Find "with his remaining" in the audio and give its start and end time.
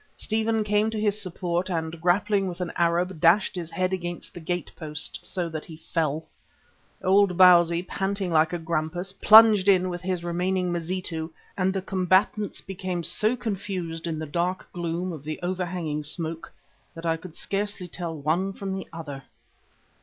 9.89-10.71